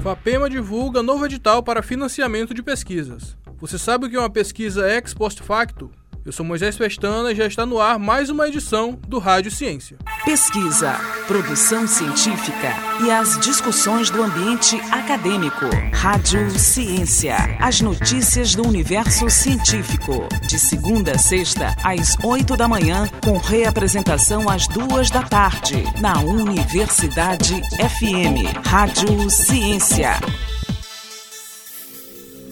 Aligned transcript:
FAPEMA 0.00 0.48
divulga 0.48 1.02
novo 1.02 1.26
edital 1.26 1.62
para 1.62 1.82
financiamento 1.82 2.54
de 2.54 2.62
pesquisas. 2.62 3.36
Você 3.58 3.78
sabe 3.78 4.06
o 4.06 4.10
que 4.10 4.16
é 4.16 4.18
uma 4.18 4.30
pesquisa 4.30 4.90
ex 4.90 5.12
post 5.12 5.42
facto? 5.42 5.90
Eu 6.22 6.32
sou 6.32 6.44
Moisés 6.44 6.76
Pestana 6.76 7.32
e 7.32 7.34
já 7.34 7.46
está 7.46 7.64
no 7.64 7.80
ar 7.80 7.98
mais 7.98 8.28
uma 8.28 8.46
edição 8.46 8.98
do 9.08 9.18
Rádio 9.18 9.50
Ciência. 9.50 9.96
Pesquisa, 10.22 10.92
produção 11.26 11.86
científica 11.86 12.74
e 13.02 13.10
as 13.10 13.38
discussões 13.40 14.10
do 14.10 14.22
ambiente 14.22 14.76
acadêmico. 14.92 15.64
Rádio 15.94 16.50
Ciência. 16.58 17.36
As 17.58 17.80
notícias 17.80 18.54
do 18.54 18.68
universo 18.68 19.30
científico. 19.30 20.28
De 20.46 20.58
segunda 20.58 21.12
a 21.12 21.18
sexta, 21.18 21.74
às 21.82 22.14
oito 22.22 22.54
da 22.54 22.68
manhã, 22.68 23.08
com 23.24 23.38
reapresentação 23.38 24.46
às 24.46 24.68
duas 24.68 25.10
da 25.10 25.22
tarde, 25.22 25.82
na 26.02 26.20
Universidade 26.20 27.62
FM. 27.78 28.66
Rádio 28.66 29.30
Ciência. 29.30 30.20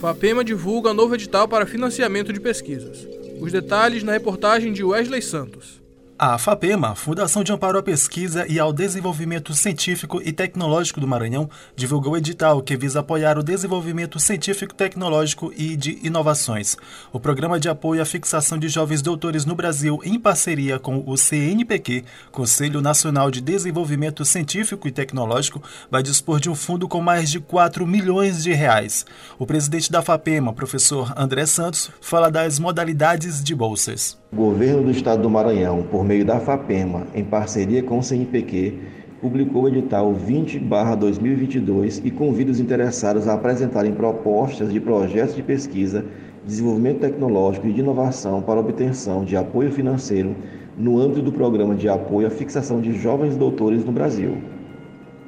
FAPEMA 0.01 0.43
divulga 0.43 0.95
novo 0.95 1.15
edital 1.15 1.47
para 1.47 1.67
financiamento 1.67 2.33
de 2.33 2.41
pesquisas. 2.41 3.18
Os 3.41 3.53
detalhes 3.53 4.03
na 4.03 4.13
reportagem 4.13 4.73
de 4.73 4.83
Wesley 4.83 5.23
Santos. 5.23 5.81
A 6.21 6.37
FAPEMA, 6.37 6.97
Fundação 6.97 7.45
de 7.45 7.53
Amparo 7.53 7.79
à 7.79 7.83
Pesquisa 7.83 8.45
e 8.49 8.59
ao 8.59 8.73
Desenvolvimento 8.73 9.55
Científico 9.55 10.21
e 10.21 10.33
Tecnológico 10.33 11.01
do 11.01 11.07
Maranhão, 11.07 11.49
divulgou 11.77 12.17
edital 12.17 12.61
que 12.61 12.77
visa 12.77 12.99
apoiar 12.99 13.39
o 13.39 13.43
desenvolvimento 13.43 14.19
científico, 14.19 14.75
tecnológico 14.75 15.53
e 15.57 15.77
de 15.77 16.01
inovações. 16.03 16.77
O 17.13 17.21
Programa 17.21 17.61
de 17.61 17.69
Apoio 17.69 18.03
à 18.03 18.05
Fixação 18.05 18.59
de 18.59 18.69
Jovens 18.69 19.01
Doutores 19.01 19.45
no 19.45 19.55
Brasil, 19.55 20.01
em 20.03 20.19
parceria 20.19 20.77
com 20.77 21.05
o 21.07 21.17
CNPq, 21.17 22.05
Conselho 22.33 22.81
Nacional 22.81 23.31
de 23.31 23.41
Desenvolvimento 23.41 24.25
Científico 24.25 24.89
e 24.89 24.91
Tecnológico, 24.91 25.63
vai 25.89 26.03
dispor 26.03 26.41
de 26.41 26.51
um 26.51 26.55
fundo 26.57 26.89
com 26.89 27.01
mais 27.01 27.31
de 27.31 27.39
4 27.39 27.87
milhões 27.87 28.43
de 28.43 28.53
reais. 28.53 29.07
O 29.39 29.47
presidente 29.47 29.93
da 29.93 30.03
FAPEMA, 30.03 30.53
professor 30.53 31.15
André 31.17 31.47
Santos, 31.47 31.93
fala 32.01 32.29
das 32.29 32.59
modalidades 32.59 33.41
de 33.41 33.55
bolsas. 33.55 34.18
O 34.31 34.37
governo 34.37 34.83
do 34.83 34.91
estado 34.91 35.23
do 35.23 35.31
Maranhão, 35.31 35.83
por 35.91 36.05
meio 36.05 36.23
da 36.23 36.39
FAPEMA, 36.39 37.07
em 37.15 37.25
parceria 37.25 37.83
com 37.83 37.99
o 37.99 38.03
CNPq, 38.03 38.75
publicou 39.23 39.63
o 39.63 39.69
edital 39.69 40.15
20/2022 40.15 42.03
e 42.05 42.11
convida 42.11 42.51
os 42.51 42.61
interessados 42.61 43.27
a 43.27 43.33
apresentarem 43.33 43.93
propostas 43.93 44.71
de 44.71 44.79
projetos 44.79 45.35
de 45.35 45.43
pesquisa, 45.43 46.05
desenvolvimento 46.45 47.01
tecnológico 47.01 47.69
e 47.69 47.73
de 47.73 47.81
inovação 47.81 48.43
para 48.43 48.61
obtenção 48.61 49.25
de 49.25 49.35
apoio 49.35 49.73
financeiro 49.73 50.37
no 50.77 50.99
âmbito 50.99 51.23
do 51.23 51.33
programa 51.33 51.75
de 51.75 51.89
apoio 51.89 52.27
à 52.27 52.31
fixação 52.31 52.83
de 52.83 52.93
jovens 52.93 53.35
doutores 53.35 53.83
no 53.83 53.93
Brasil. 53.93 54.37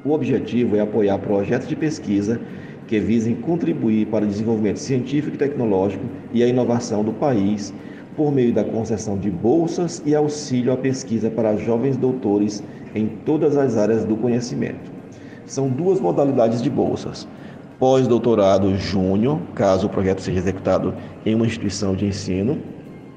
O 0.05 0.13
objetivo 0.13 0.77
é 0.77 0.81
apoiar 0.81 1.17
projetos 1.21 1.69
de 1.69 1.75
pesquisa 1.75 2.39
que 2.87 3.01
visem 3.01 3.35
contribuir 3.35 4.09
para 4.09 4.27
o 4.27 4.29
desenvolvimento 4.29 4.79
científico 4.79 5.37
e 5.37 5.39
tecnológico 5.39 6.05
e 6.35 6.43
a 6.43 6.47
inovação 6.47 7.03
do 7.03 7.15
país 7.15 7.73
por 8.17 8.33
meio 8.33 8.53
da 8.53 8.65
concessão 8.65 9.17
de 9.17 9.31
bolsas 9.31 10.03
e 10.05 10.15
auxílio 10.15 10.73
à 10.73 10.77
pesquisa 10.77 11.31
para 11.31 11.57
jovens 11.57 11.97
doutores 11.97 12.63
em 12.95 13.07
todas 13.07 13.57
as 13.57 13.77
áreas 13.77 14.05
do 14.05 14.17
conhecimento. 14.17 14.91
São 15.47 15.69
duas 15.69 16.01
modalidades 16.01 16.63
de 16.63 16.71
bolsas: 16.71 17.27
pós-doutorado 17.79 18.77
júnior, 18.77 19.39
caso 19.55 19.87
o 19.87 19.91
projeto 19.91 20.21
seja 20.21 20.39
executado 20.39 20.95
em 21.25 21.35
uma 21.35 21.47
instituição 21.47 21.95
de 21.95 22.07
ensino 22.07 22.59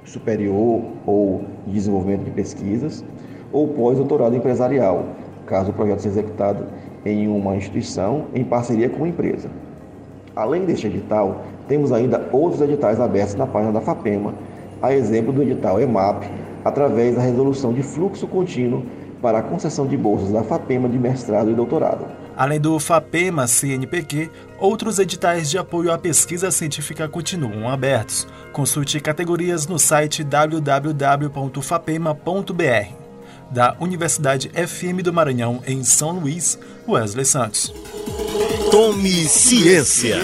superior 0.05 0.81
ou 1.05 1.43
de 1.65 1.73
desenvolvimento 1.73 2.25
de 2.25 2.31
pesquisas, 2.31 3.03
ou 3.51 3.67
pós-doutorado 3.69 4.35
empresarial, 4.35 5.05
caso 5.45 5.71
o 5.71 5.73
projeto 5.73 5.99
seja 5.99 6.19
executado 6.19 6.65
em 7.05 7.27
uma 7.27 7.55
instituição 7.55 8.25
em 8.33 8.43
parceria 8.43 8.89
com 8.89 8.97
uma 8.97 9.07
empresa. 9.07 9.49
Além 10.35 10.65
deste 10.65 10.87
edital, 10.87 11.43
temos 11.67 11.91
ainda 11.91 12.27
outros 12.31 12.61
editais 12.61 12.99
abertos 12.99 13.35
na 13.35 13.45
página 13.45 13.71
da 13.71 13.81
FAPEMA 13.81 14.33
a 14.83 14.93
exemplo 14.93 15.31
do 15.31 15.41
edital 15.41 15.79
EMAP, 15.79 16.25
através 16.65 17.15
da 17.15 17.21
resolução 17.21 17.73
de 17.73 17.81
fluxo 17.81 18.27
contínuo 18.27 18.85
para 19.21 19.39
a 19.39 19.41
concessão 19.41 19.87
de 19.87 19.95
bolsas 19.95 20.33
da 20.33 20.43
FAPEMA 20.43 20.89
de 20.89 20.99
mestrado 20.99 21.49
e 21.49 21.53
doutorado. 21.53 22.05
Além 22.35 22.59
do 22.59 22.77
FAPEMA 22.77 23.47
CNPq, 23.47 24.29
outros 24.59 24.99
editais 24.99 25.49
de 25.49 25.57
apoio 25.57 25.93
à 25.93 25.97
pesquisa 25.97 26.51
científica 26.51 27.07
continuam 27.07 27.69
abertos. 27.69 28.27
Consulte 28.51 28.99
categorias 28.99 29.65
no 29.67 29.79
site 29.79 30.21
www.fapema.br. 30.21 33.03
Da 33.49 33.77
Universidade 33.79 34.49
FM 34.49 35.01
do 35.01 35.13
Maranhão, 35.13 35.61
em 35.65 35.81
São 35.83 36.19
Luís, 36.19 36.59
Wesley 36.85 37.23
Santos. 37.23 37.73
Tome 38.69 39.29
ciência. 39.29 40.17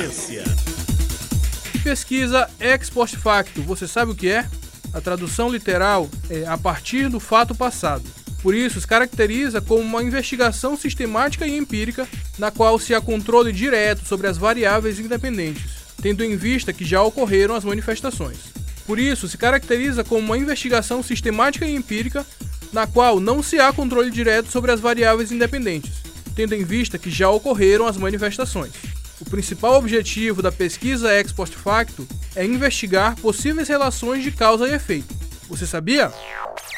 Pesquisa 1.89 2.47
ex 2.59 2.87
post 2.87 3.17
facto, 3.17 3.63
você 3.63 3.87
sabe 3.87 4.11
o 4.11 4.15
que 4.15 4.29
é? 4.29 4.45
A 4.93 5.01
tradução 5.01 5.49
literal 5.49 6.07
é 6.29 6.45
a 6.45 6.55
partir 6.55 7.09
do 7.09 7.19
fato 7.19 7.55
passado. 7.55 8.03
Por 8.43 8.53
isso, 8.53 8.79
se 8.79 8.85
caracteriza 8.85 9.59
como 9.59 9.81
uma 9.81 10.03
investigação 10.03 10.77
sistemática 10.77 11.47
e 11.47 11.57
empírica 11.57 12.07
na 12.37 12.51
qual 12.51 12.77
se 12.77 12.93
há 12.93 13.01
controle 13.01 13.51
direto 13.51 14.05
sobre 14.05 14.27
as 14.27 14.37
variáveis 14.37 14.99
independentes, 14.99 15.63
tendo 15.99 16.23
em 16.23 16.37
vista 16.37 16.71
que 16.71 16.85
já 16.85 17.01
ocorreram 17.01 17.55
as 17.55 17.63
manifestações. 17.63 18.37
Por 18.85 18.99
isso, 18.99 19.27
se 19.27 19.35
caracteriza 19.35 20.03
como 20.03 20.23
uma 20.23 20.37
investigação 20.37 21.01
sistemática 21.01 21.65
e 21.65 21.73
empírica 21.73 22.23
na 22.71 22.85
qual 22.85 23.19
não 23.19 23.41
se 23.41 23.59
há 23.59 23.73
controle 23.73 24.11
direto 24.11 24.51
sobre 24.51 24.69
as 24.69 24.79
variáveis 24.79 25.31
independentes, 25.31 26.03
tendo 26.35 26.53
em 26.53 26.63
vista 26.63 26.99
que 26.99 27.09
já 27.09 27.31
ocorreram 27.31 27.87
as 27.87 27.97
manifestações. 27.97 28.73
O 29.19 29.25
principal 29.25 29.75
objetivo 29.75 30.41
da 30.41 30.51
pesquisa 30.51 31.13
ex 31.13 31.31
post 31.31 31.55
facto 31.55 32.07
é 32.35 32.45
investigar 32.45 33.15
possíveis 33.17 33.67
relações 33.67 34.23
de 34.23 34.31
causa 34.31 34.67
e 34.67 34.73
efeito. 34.73 35.13
Você 35.49 35.65
sabia? 35.65 36.11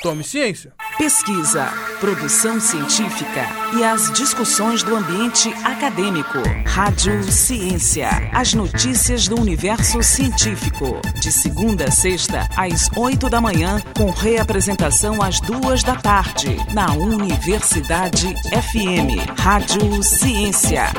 Tome 0.01 0.23
ciência. 0.23 0.73
Pesquisa, 0.97 1.67
produção 1.99 2.59
científica 2.59 3.45
e 3.77 3.83
as 3.83 4.11
discussões 4.13 4.81
do 4.81 4.95
ambiente 4.95 5.49
acadêmico. 5.63 6.39
Rádio 6.65 7.23
Ciência. 7.31 8.09
As 8.33 8.53
notícias 8.55 9.27
do 9.27 9.39
universo 9.39 10.01
científico. 10.01 10.99
De 11.19 11.31
segunda 11.31 11.85
a 11.85 11.91
sexta, 11.91 12.47
às 12.57 12.89
oito 12.95 13.29
da 13.29 13.39
manhã, 13.39 13.79
com 13.95 14.09
reapresentação 14.09 15.21
às 15.21 15.39
duas 15.39 15.83
da 15.83 15.95
tarde, 15.95 16.57
na 16.73 16.93
Universidade 16.93 18.33
FM. 18.45 19.39
Rádio 19.39 20.01
Ciência. 20.01 20.91